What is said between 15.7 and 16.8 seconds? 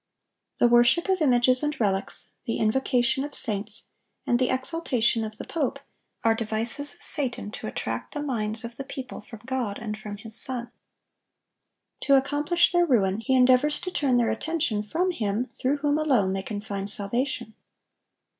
whom alone they can